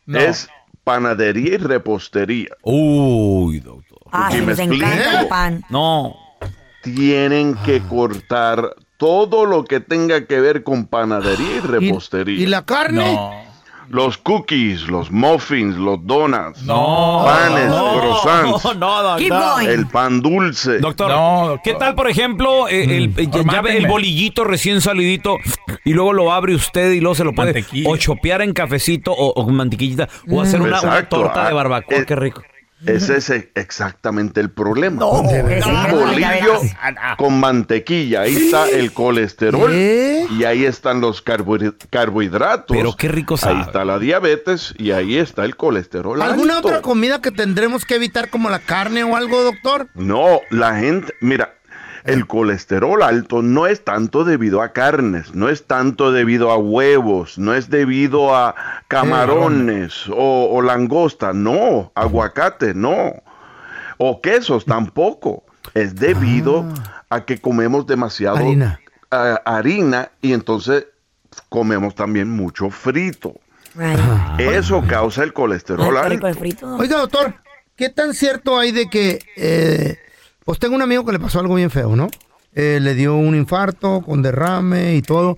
[0.07, 0.19] No.
[0.19, 0.49] Es
[0.85, 2.51] panadería y repostería.
[2.63, 3.99] Uy, doctor.
[4.13, 5.65] Ah, ¿Y me nos encanta el pan.
[5.71, 6.15] No.
[6.83, 7.89] Tienen que Ah.
[7.89, 12.39] cortar todo lo que tenga que ver con panadería y ¿Y, repostería.
[12.43, 13.19] y la carne?
[13.89, 17.23] Los cookies, los muffins, los donuts, No.
[17.25, 20.79] panes, no, croissants, No, no, el pan dulce.
[20.79, 21.61] Doctor, No, doctor.
[21.65, 25.37] ¿qué tal, por ejemplo, eh, el, ya- ya ve el bolillito recién salidito
[25.85, 29.29] y luego lo abre usted y luego se lo puede o chopear en cafecito o,
[29.29, 31.99] o con mantequillita o hacer una, torta de ah, barbacoa?
[31.99, 32.43] eh, Qué rico.
[32.87, 35.01] Ese es e- exactamente el problema.
[35.01, 36.77] No, un no, bolillo diabetes.
[37.17, 40.27] con mantequilla, ahí está el colesterol ¿Qué?
[40.39, 42.77] y ahí están los carbohid- carbohidratos.
[42.77, 43.57] Pero qué rico sabe.
[43.57, 46.21] Ahí está la diabetes y ahí está el colesterol.
[46.23, 46.69] ¿Alguna alto.
[46.69, 49.89] otra comida que tendremos que evitar como la carne o algo, doctor?
[49.95, 51.55] No, la gente, mira,
[52.05, 57.39] el colesterol alto no es tanto debido a carnes, no es tanto debido a huevos,
[57.39, 58.55] no es debido a
[58.89, 63.23] camarones o, o langosta, no, aguacate, no,
[63.97, 65.45] o quesos tampoco.
[65.73, 66.67] Es debido
[67.09, 68.81] a que comemos demasiado Harina.
[69.11, 70.87] ah, harina y entonces
[71.49, 73.41] comemos también mucho frito.
[73.75, 73.99] Right.
[74.39, 76.29] Eso causa el colesterol alto.
[76.29, 76.77] el frito.
[76.77, 77.35] Oiga, doctor,
[77.77, 79.19] ¿qué tan cierto hay de que...
[79.37, 79.99] eh,
[80.45, 82.09] pues tengo un amigo que le pasó algo bien feo, ¿no?
[82.55, 85.37] Eh, le dio un infarto con derrame y todo.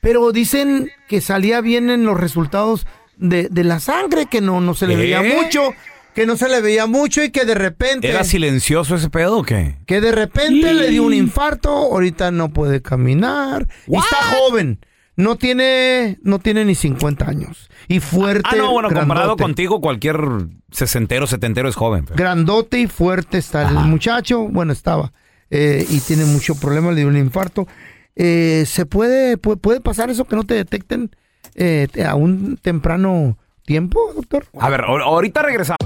[0.00, 2.86] Pero dicen que salía bien en los resultados
[3.16, 5.00] de, de la sangre, que no, no se le ¿Qué?
[5.00, 5.72] veía mucho,
[6.14, 8.08] que no se le veía mucho y que de repente...
[8.08, 9.76] ¿Era silencioso ese pedo o qué?
[9.86, 13.66] Que de repente le dio un infarto, ahorita no puede caminar.
[13.86, 14.78] Y está joven.
[15.18, 17.68] No tiene, no tiene ni 50 años.
[17.88, 18.48] Y fuerte.
[18.50, 20.16] Ah, no, bueno, comparado contigo, cualquier
[20.70, 22.04] sesentero, setentero es joven.
[22.04, 24.42] pero- Grandote y fuerte está el muchacho.
[24.48, 25.12] Bueno, estaba.
[25.50, 27.66] eh, y tiene mucho problema, le dio un infarto.
[28.14, 31.10] Eh, ¿Se puede, puede, puede pasar eso que no te detecten
[31.54, 34.44] eh, a un temprano tiempo, doctor?
[34.60, 35.77] A ver, ahor- ahorita regresamos.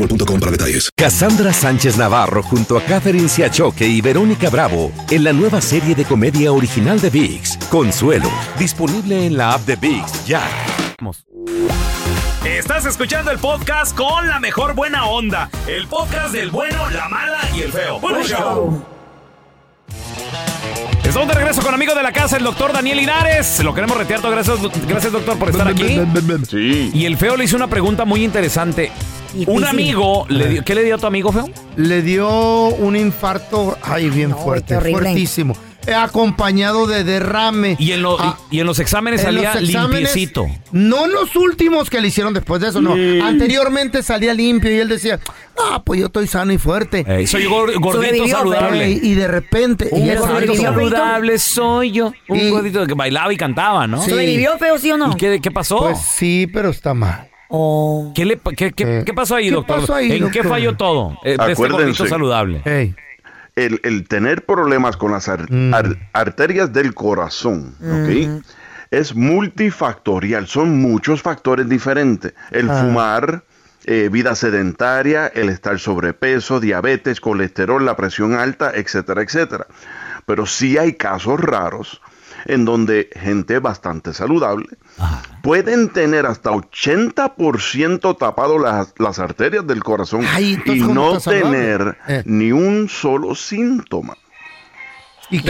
[0.00, 0.90] boostmobile.com para detalles.
[0.96, 6.04] Cassandra Sánchez Navarro junto a Catherine Siachoque y Verónica Bravo en la nueva serie de
[6.04, 10.42] comedia original de VIX, Consuelo, disponible en la app de VIX ya.
[12.44, 15.50] Estás escuchando el podcast con la mejor buena onda.
[15.66, 18.00] El podcast del bueno, la mala y el feo.
[18.00, 18.84] Bueno, show.
[21.04, 23.62] Estamos de regreso con amigo de la casa, el doctor Daniel Linares.
[23.64, 24.20] Lo queremos retear.
[24.20, 24.30] todo.
[24.30, 26.00] Gracias, gracias doctor, por estar aquí.
[26.48, 26.90] Sí.
[26.94, 28.92] Y el feo le hizo una pregunta muy interesante.
[29.32, 29.48] Difícil.
[29.48, 31.48] Un amigo, le dio, ¿qué le dio a tu amigo, feo?
[31.76, 32.28] Le dio
[32.68, 35.56] un infarto, ay, bien fuerte, fuertísimo.
[35.86, 37.74] Eh, acompañado de derrame.
[37.78, 40.46] Y en, lo- Ah, y, en los exámenes en salía los exámenes, limpiecito.
[40.72, 42.92] No los últimos que le hicieron después de eso, no.
[43.24, 45.18] Anteriormente salía limpio y él decía,
[45.58, 47.06] ah, pues yo estoy sano y fuerte.
[47.08, 48.84] Eh, soy gor- gordito Sobrevivió, saludable.
[48.84, 52.12] Ey, y de repente, Un y él gordito saludable soy yo.
[52.28, 54.02] Un Y- gordito que bailaba y cantaba, ¿no?
[54.02, 54.10] Sí.
[54.10, 55.12] ¿Sobrevivió feo, sí o no?
[55.12, 55.78] ¿Y qué, qué pasó?
[55.78, 57.26] Pues sí, pero está mal.
[57.50, 58.12] Oh.
[58.14, 59.80] ¿Qué, le, qué, qué- Eh, qué pasó ahí, ¿qué doctor?
[59.80, 61.18] pasó ahí, ¿En qué falló todo?
[61.24, 62.08] Eh, este Acuérdense.
[62.08, 62.62] saludable.
[63.56, 65.74] El, el tener problemas con las ar- Mm.
[65.74, 68.42] ar- arterias del corazón, ¿ok?
[68.92, 72.32] Es multifactorial, son muchos factores diferentes.
[72.52, 72.80] El Ah.
[72.82, 73.42] fumar,
[73.84, 79.66] eh, vida sedentaria, el estar sobrepeso, diabetes, colesterol, la presión alta, etcétera, etcétera.
[80.26, 82.00] Pero sí hay casos raros
[82.46, 84.66] en donde gente bastante saludable
[85.42, 91.96] pueden tener hasta 80% tapado las, las arterias del corazón Ay, y ¿cómo no tener
[92.08, 92.22] Eh.
[92.26, 94.16] ni un solo síntoma.
[95.32, 95.42] ¿Y?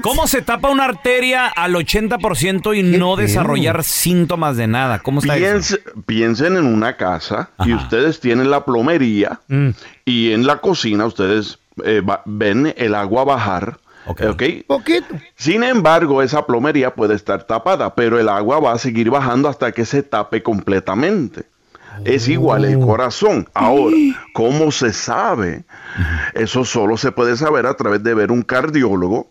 [0.00, 5.00] ¿Cómo se tapa una arteria al 80% y ¿Qué no desarrollar síntomas de nada?
[5.00, 5.76] ¿Cómo está eso?
[6.06, 9.68] Piensen en una casa y ustedes tienen la plomería Mm.
[10.06, 13.78] y en la cocina ustedes eh, va- ven el agua bajar.
[14.10, 14.22] Ok.
[14.30, 14.42] ¿ok?
[14.66, 15.14] Poquito.
[15.36, 19.72] Sin embargo, esa plomería puede estar tapada, pero el agua va a seguir bajando hasta
[19.72, 21.44] que se tape completamente.
[22.04, 22.68] Es igual Oh.
[22.68, 23.48] el corazón.
[23.52, 23.94] Ahora,
[24.32, 25.64] ¿cómo se sabe?
[26.34, 29.30] Eso solo se puede saber a través de ver un cardiólogo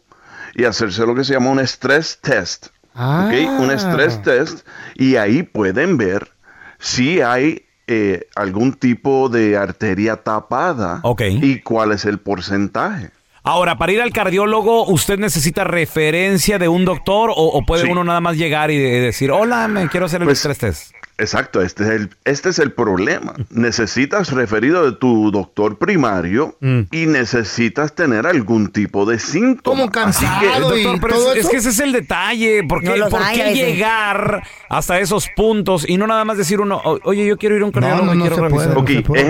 [0.55, 2.67] y hacerse lo que se llama un stress test.
[2.93, 3.27] Ah.
[3.31, 3.61] ¿ok?
[3.61, 6.31] Un stress test y ahí pueden ver
[6.79, 11.21] si hay eh, algún tipo de arteria tapada Ok.
[11.29, 13.09] y cuál es el porcentaje.
[13.49, 17.89] Ahora, para ir al cardiólogo, ¿usted necesita referencia de un doctor o, o puede Sí.
[17.91, 20.91] uno nada más llegar y de- decir, hola, me quiero hacer el Pues, estrés test?
[21.17, 23.33] Exacto, este es el, este es el problema.
[23.49, 26.81] Necesitas referido de tu doctor primario Mm.
[26.91, 29.75] y necesitas tener algún tipo de síntoma.
[29.91, 32.63] Como Así que- cansado y Doctor, pero todo es, que ese es el detalle.
[32.63, 36.61] ¿Por qué, No los por qué llegar hasta esos puntos y no nada más decir
[36.61, 38.73] uno, "O- oye, yo quiero ir a un cardiólogo, no, no quiero se puede, revisar"?
[38.75, 39.21] no Ok, se puede.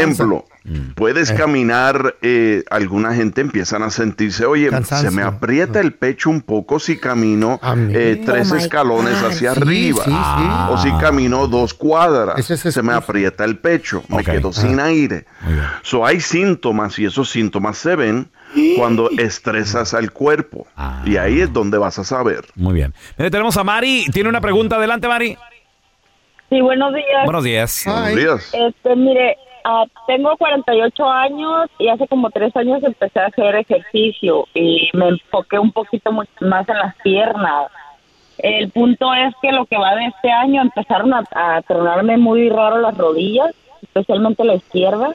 [0.00, 0.44] ejemplo.
[0.68, 5.10] Ejemplo, puedes caminar, eh, alguna gente empiezan a sentirse, oye, Cansancio.
[5.10, 7.92] se me aprieta el pecho un poco si camino A mí.
[7.94, 9.28] eh, tres Oh my escalones God.
[9.30, 10.04] hacia Sí, arriba.
[10.04, 10.48] sí, sí.
[10.70, 15.24] O si camino dos cuadras, es se me aprieta el pecho, me quedo sin aire.
[15.42, 15.66] Muy bien.
[15.82, 18.28] So, hay síntomas y esos síntomas se ven
[18.76, 20.66] cuando estresas al cuerpo.
[20.76, 21.02] Ah.
[21.04, 22.44] Y ahí es donde vas a saber.
[22.56, 22.92] Muy bien.
[23.18, 24.06] Mire, tenemos a Mari.
[24.12, 24.76] Tiene una pregunta.
[24.76, 25.36] Adelante, Mari.
[26.48, 27.24] Sí, buenos días.
[27.24, 27.82] Buenos días.
[27.86, 28.54] Buenos días.
[28.54, 29.36] Este, mire,
[29.68, 35.08] ah, tengo 48 años y hace como tres años empecé a hacer ejercicio y me
[35.08, 37.66] enfoqué un poquito más en las piernas.
[38.38, 42.48] El punto es que lo que va de este año empezaron a, a tronarme muy
[42.50, 45.14] raro las rodillas, especialmente la izquierda.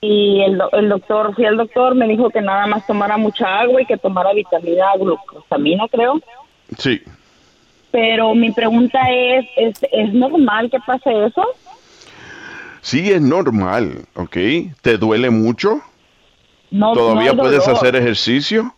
[0.00, 3.60] Y el, do- el doctor, fui al doctor, me dijo que nada más tomara mucha
[3.60, 6.18] agua y que tomara vitamina glucosamina, creo.
[6.78, 7.02] Sí.
[7.90, 11.44] Pero mi pregunta es, ¿es, ¿es normal que pase eso?
[12.82, 14.36] Sí, es normal, ¿ok?
[14.82, 15.80] ¿Te duele mucho?
[16.70, 18.74] No, ¿Todavía puedes hacer ejercicio?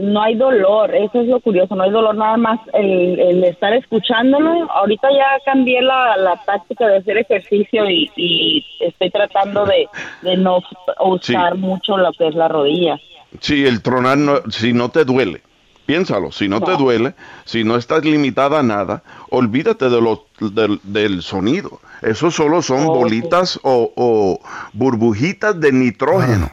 [0.00, 3.74] No hay dolor, eso es lo curioso, no hay dolor nada más el, el estar
[3.74, 4.70] escuchándolo.
[4.70, 9.86] Ahorita ya cambié la, la táctica de hacer ejercicio y, y estoy tratando de,
[10.22, 10.60] de no
[11.04, 11.58] usar Sí.
[11.58, 12.98] mucho lo que es la rodilla.
[13.40, 15.42] Sí, el tronar, no- si no te duele,
[15.86, 20.80] piénsalo, si no te duele, si no estás limitada a nada, olvídate de lo, del,
[20.82, 21.80] del sonido.
[22.02, 24.40] Eso solo son bolitas o, o
[24.72, 26.50] burbujitas de nitrógeno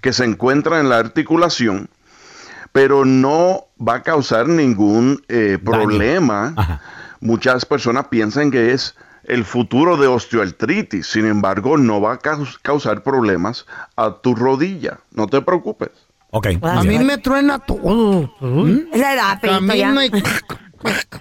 [0.00, 1.88] que se encuentran en la articulación,
[2.72, 6.54] pero no va a causar ningún eh, problema.
[7.20, 8.94] Muchas personas piensan que es
[9.24, 11.06] el futuro de osteoartritis.
[11.06, 13.66] Sin embargo, no va a caus- causar problemas
[13.96, 15.00] a tu rodilla.
[15.12, 15.90] No te preocupes.
[16.30, 16.46] Ok.
[16.62, 18.30] A mí me truena todo.
[18.92, 19.40] Es la edad.
[19.40, 20.10] Camino y,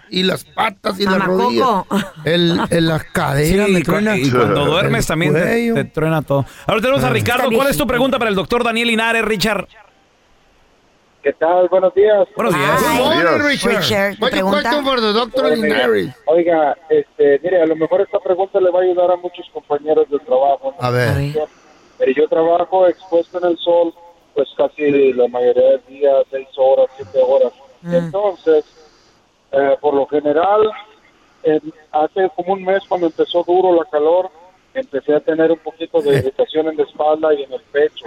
[0.09, 1.85] y las patas y las Mamacoco.
[1.89, 2.05] rodillas.
[2.25, 4.19] El, el- las caderas Sí, me y cu- truenan.
[4.19, 5.73] y cuando duermes El también te, cuello.
[5.75, 6.45] te truena todo.
[6.65, 7.11] Ahora tenemos a Ah.
[7.13, 7.49] Ricardo.
[7.55, 9.67] ¿Cuál es tu pregunta para el doctor Daniel Linares, Richard?
[11.23, 11.67] ¿Qué tal?
[11.69, 12.27] Buenos días.
[12.35, 12.81] Buenos días.
[12.81, 13.45] Good morning, Días.
[13.45, 13.77] Richard.
[13.81, 14.61] Richard, ¿tu your pregunta?
[14.61, 16.15] question for the doctor Linares?
[16.25, 20.09] Oiga, este, mire, a lo mejor esta pregunta le va a ayudar a muchos compañeros
[20.09, 20.73] de trabajo.
[20.79, 20.85] ¿no?
[20.85, 21.09] A ver.
[21.09, 21.33] A ver.
[21.97, 23.93] Pero yo trabajo expuesto en el sol,
[24.37, 27.51] pues casi la mayoría del día, seis horas, siete horas.
[27.91, 28.65] Entonces,
[29.51, 30.69] eh, por lo general,
[31.41, 34.29] en- hace como un mes cuando empezó duro la calor,
[34.75, 38.05] empecé a tener un poquito de irritación en la espalda y en el pecho.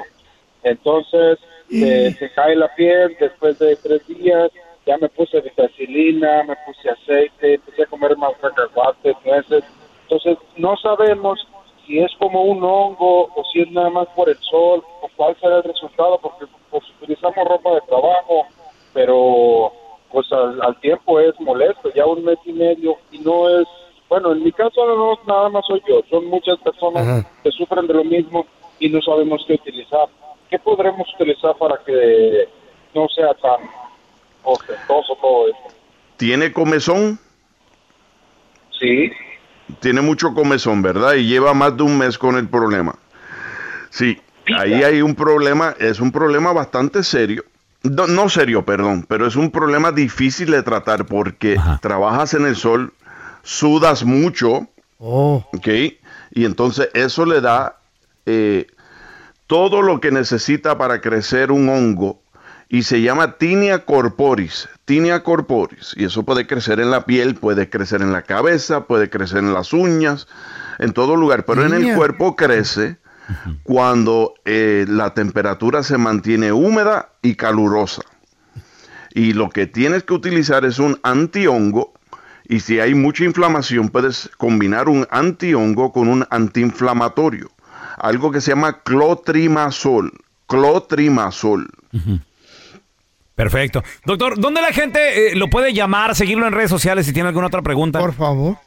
[0.63, 1.39] Entonces,
[1.85, 4.53] eh, se cae la piel después de tres días,
[4.87, 9.65] ya me puse vitacilina, me puse aceite, empecé a comer más cacahuates, nueces.
[10.03, 11.41] Entonces, no sabemos
[11.87, 14.85] si es como un hongo o si es nada más por el sol
[15.21, 18.47] cuál será el resultado, porque pues, utilizamos ropa de trabajo,
[18.95, 19.71] pero
[20.11, 23.69] pues al, al tiempo es molesto, ya un mes y medio y no es,
[24.09, 27.31] bueno, en mi caso no nada más soy yo, son muchas personas Ajá.
[27.43, 28.47] que sufren de lo mismo
[28.79, 30.09] y no sabemos qué utilizar.
[30.49, 32.49] ¿Qué podremos utilizar para que
[32.95, 33.61] no sea tan
[34.43, 35.77] ostentoso todo esto?
[36.17, 37.21] ¿Tiene comezón?
[38.79, 39.13] Sí.
[39.81, 41.13] Tiene mucho comezón, ¿verdad?
[41.13, 42.95] Y lleva más de un mes con el problema.
[43.91, 44.19] Sí,
[44.53, 47.45] ahí hay un problema, es un problema bastante serio.
[47.83, 51.79] No, no serio, perdón, pero es un problema difícil de tratar porque Ajá.
[51.81, 52.93] trabajas en el sol,
[53.43, 54.67] sudas mucho,
[55.03, 55.43] Oh.
[55.55, 55.67] ¿ok?
[56.33, 57.77] Y entonces eso le da
[58.27, 58.67] eh,
[59.47, 62.21] todo lo que necesita para crecer un hongo
[62.69, 67.69] y se llama tinea corporis, tinea corporis, y eso puede crecer en la piel, puede
[67.71, 70.29] crecer en la cabeza, puede crecer en las uñas,
[70.79, 72.99] en todo lugar, pero en el cuerpo crece
[73.63, 78.03] cuando eh, la temperatura se mantiene húmeda y calurosa.
[79.13, 81.93] Y lo que tienes que utilizar es un antihongo.
[82.49, 87.51] Y si hay mucha inflamación, puedes combinar un antihongo con un antiinflamatorio.
[87.97, 90.13] Algo que se llama clotrimazol.
[90.47, 91.69] Clotrimazol.
[93.35, 93.83] Perfecto.
[94.05, 97.47] Doctor, ¿dónde la gente eh, lo puede llamar, seguirlo en redes sociales si tiene alguna
[97.47, 97.99] otra pregunta?
[97.99, 98.59] Por favor.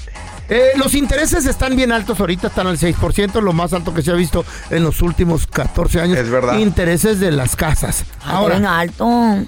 [0.49, 4.11] Eh, los intereses están bien altos ahorita, están al 6%, lo más alto que se
[4.11, 6.19] ha visto en los últimos 14 años.
[6.19, 6.59] Es verdad.
[6.59, 8.05] Intereses de las casas.
[8.25, 8.57] Ahora.
[8.57, 9.07] Ahora, alto.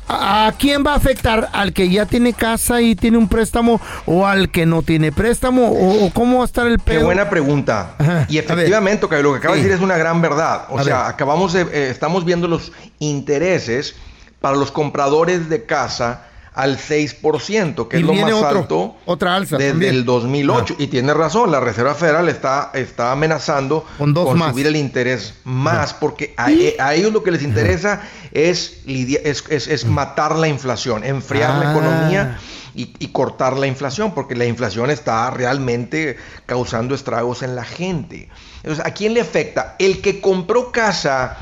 [0.08, 1.48] ¿a a quién va a afectar?
[1.52, 5.68] ¿Al que ya tiene casa y tiene un préstamo o al que no tiene préstamo?
[5.70, 7.04] ¿O, o cómo va a estar el Qué pedo?
[7.04, 7.94] buena pregunta.
[7.98, 9.62] Ajá, Y efectivamente, lo que acabas Sí.
[9.64, 10.64] de decir es una gran verdad.
[10.70, 11.06] O A sea, ver.
[11.14, 13.96] acabamos de, eh, estamos viendo los intereses
[14.40, 16.22] para los compradores de casa
[16.56, 19.94] al 6%, que Y es lo más otro- alto otra alza desde también.
[19.94, 20.74] el 2008.
[20.78, 24.50] Y tiene razón, la Reserva Federal está, está amenazando Con dos más.
[24.52, 28.00] subir el interés más, porque a, e- a ellos lo que les interesa
[28.32, 31.72] es, es, es- es matar la inflación, enfriar la Ah.
[31.72, 32.38] economía
[32.74, 38.28] y, y cortar la inflación, porque la inflación está realmente causando estragos en la gente.
[38.62, 39.76] Entonces, ¿a quién le afecta?
[39.78, 41.36] El que compró casa,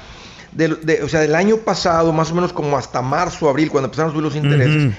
[0.55, 3.87] del, de- o sea, del año pasado, más o menos como hasta marzo, abril, cuando
[3.87, 4.93] empezaron a subir los intereses,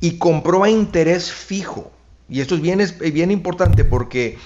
[0.00, 1.90] y compró a interés fijo.
[2.28, 4.36] Y esto es bien, es bien importante porque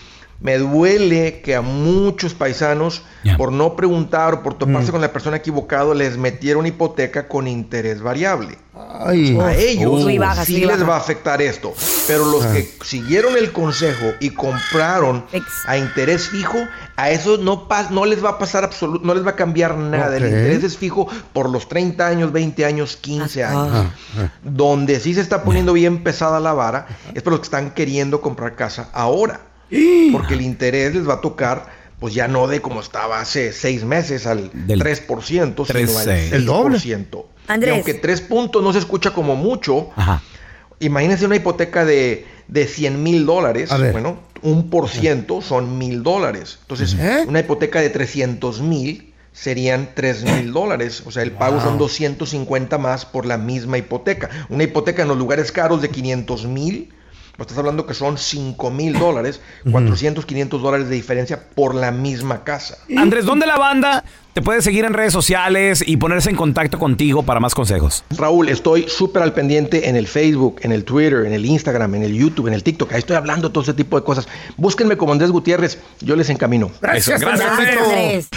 [0.40, 3.02] me duele que a muchos paisanos,
[3.36, 4.92] por no preguntar o por toparse Mm.
[4.92, 8.58] con la persona equivocada, les metieron hipoteca con interés variable.
[9.02, 9.38] Ay.
[9.38, 11.74] A ellos baja, sí les va a afectar esto.
[12.06, 12.52] Pero los Ah.
[12.54, 15.26] que siguieron el consejo y compraron
[15.66, 16.56] a interés fijo,
[16.96, 20.16] a esos no, no les va a pasar absoluto, no les va a cambiar nada.
[20.16, 23.50] El interés es fijo por los 30 años, 20 años, 15 Ah.
[23.50, 23.86] años.
[24.42, 28.20] Donde sí se está poniendo bien pesada la vara es por los que están queriendo
[28.22, 29.40] comprar casa ahora.
[30.12, 31.66] Porque el interés les va a tocar,
[31.98, 36.04] pues ya no de como estaba hace seis meses al Del 3%, tres, sino al
[36.04, 36.32] seis.
[36.32, 36.78] El doble.
[36.78, 37.24] 6%.
[37.48, 37.72] Andrés.
[37.72, 40.22] Y aunque 3 puntos no se escucha como mucho, Ajá.
[40.78, 43.70] imagínense una hipoteca de, de 100 mil dólares.
[43.92, 46.58] Bueno, un por ciento son mil dólares.
[46.62, 47.24] Entonces, ¿Eh?
[47.26, 51.02] una hipoteca de 300 mil serían 3 mil dólares.
[51.06, 54.30] O sea, el pago son 250 más por la misma hipoteca.
[54.48, 56.92] Una hipoteca en los lugares caros de 500 mil.
[57.40, 59.40] Pues estás hablando que son 5 mil dólares,
[59.72, 62.76] 400, 500 dólares de diferencia por la misma casa.
[62.94, 64.04] Andrés, ¿dónde la banda
[64.34, 68.04] te puede seguir en redes sociales y ponerse en contacto contigo para más consejos?
[68.10, 72.02] Raúl, estoy súper al pendiente en el Facebook, en el Twitter, en el Instagram, en
[72.02, 72.92] el YouTube, en el TikTok.
[72.92, 74.28] Ahí estoy hablando todo ese tipo de cosas.
[74.58, 76.70] Búsquenme como Andrés Gutiérrez, yo les encamino.
[76.82, 78.36] Gracias, Eso, gracias, Andresito.